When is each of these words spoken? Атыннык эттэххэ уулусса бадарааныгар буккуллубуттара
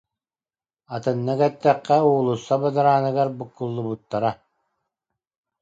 Атыннык 0.95 1.39
эттэххэ 1.47 1.97
уулусса 2.07 2.55
бадарааныгар 2.61 3.29
буккуллубуттара 3.37 4.31